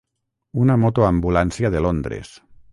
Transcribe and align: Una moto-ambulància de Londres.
Una 0.63 0.77
moto-ambulància 0.85 1.73
de 1.77 1.85
Londres. 1.89 2.37